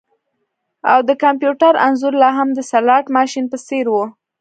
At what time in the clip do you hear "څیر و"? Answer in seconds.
3.65-3.95